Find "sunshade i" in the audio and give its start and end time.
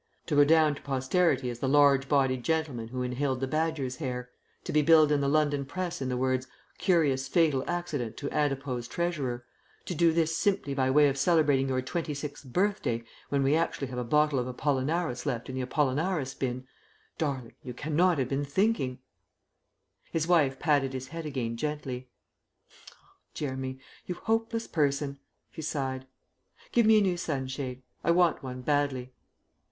27.17-28.09